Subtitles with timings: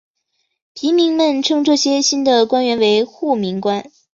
[0.73, 3.91] 平民们称这些新的官员为护民官。